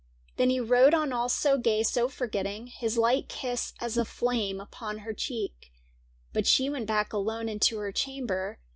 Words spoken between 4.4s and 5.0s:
upon